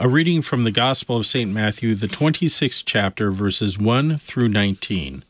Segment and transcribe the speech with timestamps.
[0.00, 1.52] A reading from the Gospel of St.
[1.52, 5.22] Matthew, the 26th chapter, verses 1 through 19.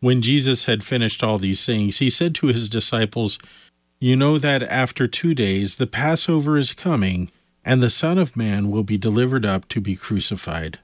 [0.00, 3.38] When Jesus had finished all these things, he said to his disciples,
[4.00, 7.30] You know that after two days the Passover is coming,
[7.64, 10.80] and the Son of Man will be delivered up to be crucified.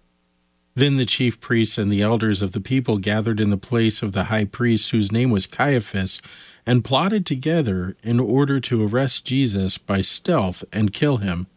[0.77, 4.13] Then the chief priests and the elders of the people gathered in the place of
[4.13, 6.21] the high priest, whose name was Caiaphas,
[6.65, 11.49] and plotted together in order to arrest Jesus by stealth and kill him.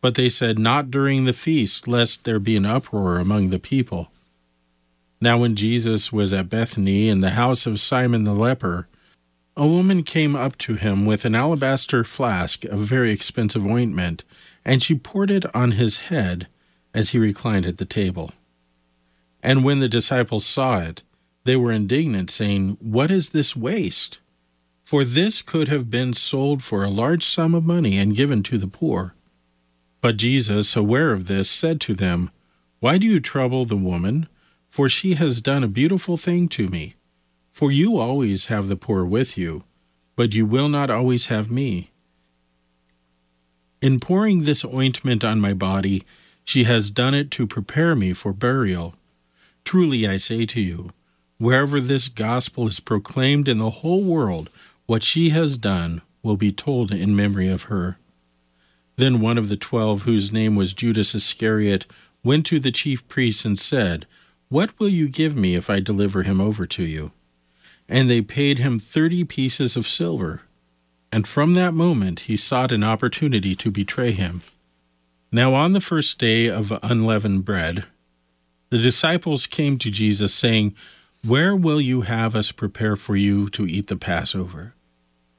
[0.00, 4.10] But they said, Not during the feast, lest there be an uproar among the people.
[5.20, 8.88] Now, when Jesus was at Bethany in the house of Simon the leper,
[9.56, 14.24] a woman came up to him with an alabaster flask of very expensive ointment,
[14.64, 16.46] and she poured it on his head
[16.94, 18.32] as he reclined at the table.
[19.42, 21.02] And when the disciples saw it,
[21.44, 24.20] they were indignant, saying, What is this waste?
[24.84, 28.58] For this could have been sold for a large sum of money and given to
[28.58, 29.14] the poor.
[30.00, 32.30] But Jesus, aware of this, said to them,
[32.78, 34.28] Why do you trouble the woman?
[34.70, 36.94] For she has done a beautiful thing to me.
[37.50, 39.64] For you always have the poor with you,
[40.16, 41.90] but you will not always have me.
[43.82, 46.04] In pouring this ointment on my body,
[46.44, 48.94] she has done it to prepare me for burial.
[49.64, 50.90] Truly I say to you,
[51.38, 54.50] wherever this gospel is proclaimed in the whole world,
[54.86, 57.98] what she has done will be told in memory of her.
[59.00, 61.86] Then one of the twelve, whose name was Judas Iscariot,
[62.22, 64.06] went to the chief priests and said,
[64.50, 67.10] What will you give me if I deliver him over to you?
[67.88, 70.42] And they paid him thirty pieces of silver.
[71.10, 74.42] And from that moment he sought an opportunity to betray him.
[75.32, 77.86] Now on the first day of unleavened bread,
[78.68, 80.74] the disciples came to Jesus, saying,
[81.26, 84.74] Where will you have us prepare for you to eat the Passover?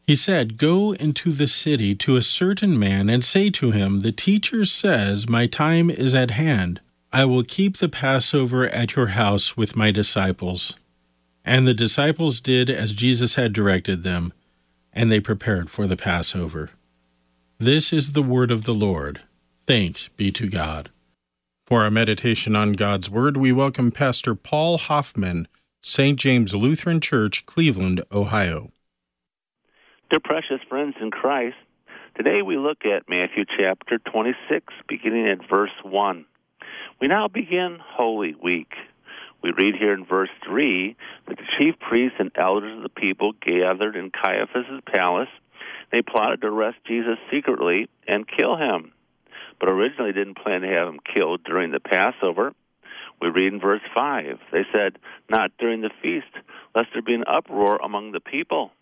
[0.05, 4.11] He said, Go into the city to a certain man and say to him, The
[4.11, 6.81] teacher says, My time is at hand.
[7.13, 10.75] I will keep the Passover at your house with my disciples.
[11.43, 14.33] And the disciples did as Jesus had directed them,
[14.93, 16.71] and they prepared for the Passover.
[17.57, 19.21] This is the word of the Lord.
[19.65, 20.89] Thanks be to God.
[21.65, 25.47] For our meditation on God's Word, we welcome Pastor Paul Hoffman,
[25.81, 26.19] St.
[26.19, 28.71] James Lutheran Church, Cleveland, Ohio.
[30.11, 31.55] Dear precious friends in Christ,
[32.17, 36.25] today we look at Matthew chapter 26, beginning at verse 1.
[36.99, 38.73] We now begin Holy Week.
[39.41, 40.97] We read here in verse 3
[41.29, 45.29] that the chief priests and elders of the people gathered in Caiaphas' palace.
[45.93, 48.91] They plotted to arrest Jesus secretly and kill him,
[49.61, 52.51] but originally didn't plan to have him killed during the Passover.
[53.21, 54.97] We read in verse 5 they said,
[55.29, 56.35] Not during the feast,
[56.75, 58.73] lest there be an uproar among the people.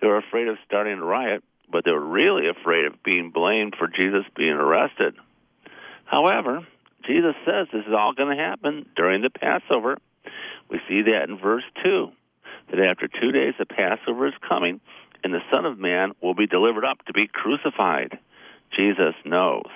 [0.00, 3.74] They were afraid of starting a riot, but they were really afraid of being blamed
[3.78, 5.14] for Jesus being arrested.
[6.04, 6.66] However,
[7.06, 9.96] Jesus says this is all going to happen during the Passover.
[10.70, 12.10] We see that in verse 2
[12.70, 14.80] that after two days the Passover is coming,
[15.22, 18.18] and the Son of Man will be delivered up to be crucified.
[18.78, 19.70] Jesus knows.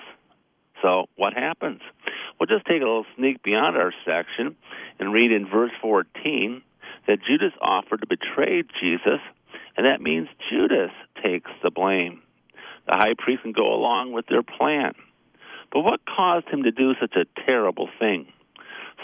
[0.83, 1.81] So, what happens?
[2.39, 4.57] We'll just take a little sneak beyond our section
[4.99, 6.63] and read in verse 14
[7.07, 9.21] that Judas offered to betray Jesus
[9.79, 10.91] and that means Judas
[11.25, 12.21] takes the blame.
[12.89, 14.93] The high priest can go along with their plan.
[15.73, 18.27] But what caused him to do such a terrible thing?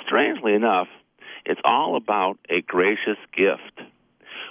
[0.05, 0.89] Strangely enough,
[1.47, 3.89] it's all about a gracious gift.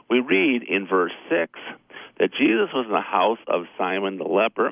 [0.09, 1.59] We read in verse 6
[2.19, 4.72] that Jesus was in the house of Simon the leper,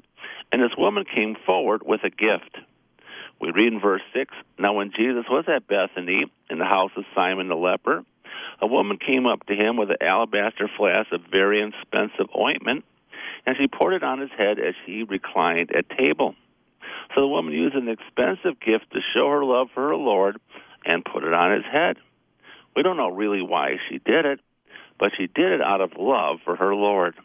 [0.54, 2.56] and this woman came forward with a gift.
[3.42, 7.04] We read in verse 6 Now, when Jesus was at Bethany in the house of
[7.14, 8.06] Simon the leper,
[8.62, 12.86] a woman came up to him with an alabaster flask of very expensive ointment,
[13.46, 16.36] and she poured it on his head as he reclined at table.
[17.16, 20.38] So the woman used an expensive gift to show her love for her Lord
[20.86, 21.98] and put it on his head.
[22.76, 24.40] We don't know really why she did it,
[25.00, 27.16] but she did it out of love for her Lord.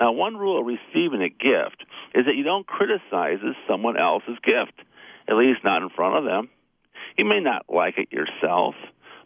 [0.00, 1.84] Now, one rule of receiving a gift
[2.14, 3.38] is that you don't criticize
[3.68, 4.72] someone else's gift,
[5.28, 6.48] at least not in front of them.
[7.16, 8.74] You may not like it yourself,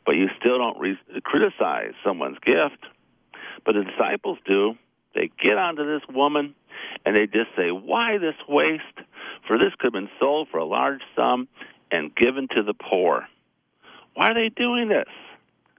[0.04, 2.84] but you still don't re- criticize someone's gift.
[3.64, 4.74] But the disciples do.
[5.14, 6.54] They get onto this woman
[7.04, 8.82] and they just say, Why this waste?
[9.46, 11.48] For this could have been sold for a large sum
[11.90, 13.26] and given to the poor.
[14.14, 15.08] Why are they doing this?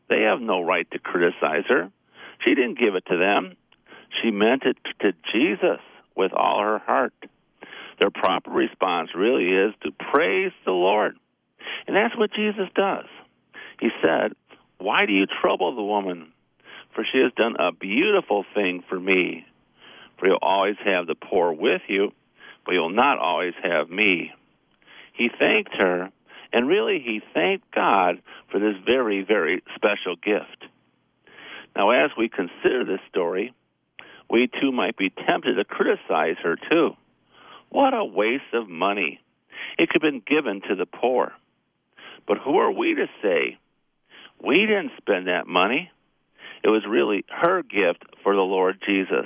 [0.10, 1.92] They have no right to criticize her.
[2.46, 3.56] She didn't give it to them.
[4.22, 5.80] She meant it to Jesus
[6.16, 7.14] with all her heart.
[8.00, 11.18] Their proper response really is to praise the Lord.
[11.88, 13.06] And that's what Jesus does.
[13.80, 14.34] He said,
[14.78, 16.32] Why do you trouble the woman?
[16.96, 19.46] For she has done a beautiful thing for me.
[20.18, 22.12] For you'll always have the poor with you,
[22.66, 24.32] but you'll not always have me.
[25.14, 26.10] He thanked her,
[26.52, 28.22] and really he thanked God
[28.52, 30.66] for this very, very special gift.
[31.76, 33.54] Now, as we consider this story,
[34.30, 36.92] we too might be tempted to criticize her too.
[37.70, 39.20] What a waste of money.
[39.78, 41.34] It could have been given to the poor.
[42.28, 43.58] But who are we to say?
[44.44, 45.90] We didn't spend that money.
[46.64, 49.26] It was really her gift for the Lord Jesus.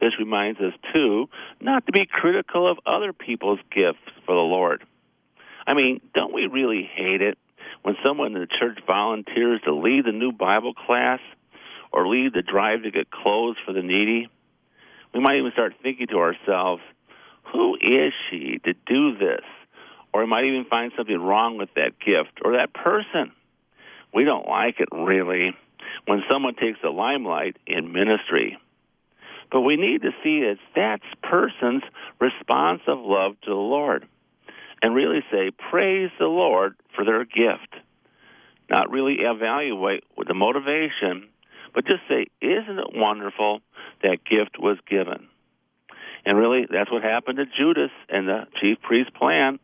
[0.00, 1.28] This reminds us, too,
[1.60, 4.82] not to be critical of other people's gifts for the Lord.
[5.66, 7.38] I mean, don't we really hate it
[7.82, 11.20] when someone in the church volunteers to lead the new Bible class
[11.92, 14.28] or lead the drive to get clothes for the needy?
[15.14, 16.82] We might even start thinking to ourselves,
[17.52, 19.44] who is she to do this?
[20.12, 23.32] Or we might even find something wrong with that gift or that person.
[24.12, 25.54] We don't like it really
[26.06, 28.58] when someone takes the limelight in ministry.
[29.50, 31.82] But we need to see it's that person's
[32.20, 34.06] response of love to the Lord
[34.82, 37.74] and really say, Praise the Lord for their gift.
[38.68, 41.28] Not really evaluate with the motivation,
[41.74, 43.60] but just say, Isn't it wonderful
[44.02, 45.26] that gift was given?
[46.24, 49.58] And really, that's what happened to Judas and the chief priest's plan.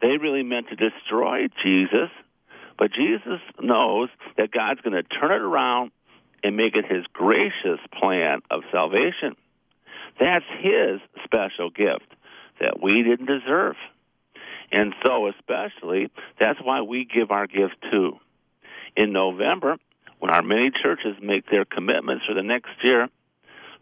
[0.00, 2.10] They really meant to destroy Jesus,
[2.78, 5.92] but Jesus knows that God's going to turn it around
[6.42, 9.36] and make it his gracious plan of salvation.
[10.20, 12.06] That's his special gift
[12.60, 13.76] that we didn't deserve.
[14.70, 16.10] And so, especially,
[16.40, 18.18] that's why we give our gift too.
[18.96, 19.76] In November,
[20.18, 23.08] when our many churches make their commitments for the next year,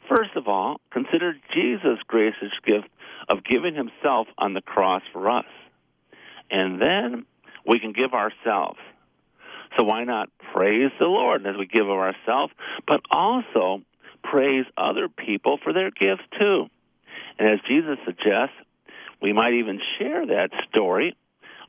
[0.09, 2.89] first of all, consider Jesus' gracious gift
[3.29, 5.45] of giving himself on the cross for us.
[6.51, 7.27] And then
[7.67, 8.79] we can give ourselves.
[9.77, 12.53] So why not praise the Lord as we give of ourselves,
[12.87, 13.83] but also
[14.23, 16.67] praise other people for their gifts too.
[17.39, 18.55] And as Jesus suggests,
[19.21, 21.17] we might even share that story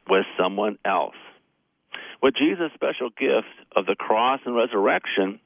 [0.09, 1.15] with someone else.
[2.21, 5.39] With Jesus' special gift of the cross and resurrection,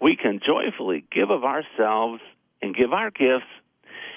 [0.00, 2.20] we can joyfully give of ourselves
[2.60, 3.46] and give our gifts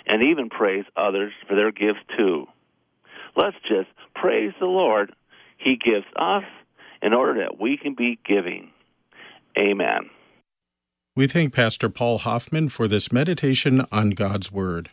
[0.05, 2.47] and even praise others for their gifts too.
[3.35, 5.13] Let's just praise the Lord.
[5.57, 6.43] He gives us
[7.01, 8.71] in order that we can be giving.
[9.57, 10.09] Amen.
[11.15, 14.91] We thank Pastor Paul Hoffman for this meditation on God's Word.